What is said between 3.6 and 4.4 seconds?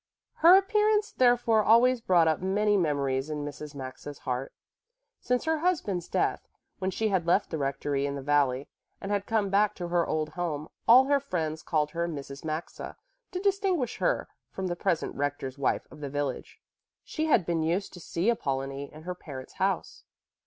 Maxa's